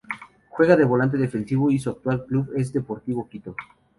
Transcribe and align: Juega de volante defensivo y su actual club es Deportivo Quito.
Juega 0.49 0.75
de 0.75 0.83
volante 0.83 1.15
defensivo 1.15 1.69
y 1.69 1.77
su 1.77 1.91
actual 1.91 2.25
club 2.25 2.49
es 2.55 2.73
Deportivo 2.73 3.29
Quito. 3.29 3.55